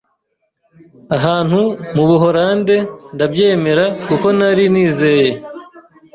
ahantu 1.17 1.59
mu 1.95 2.03
buholande 2.09 2.75
ndabyemera 3.15 3.85
kuko 4.07 4.27
nari 4.37 4.63
nizeye 4.73 5.29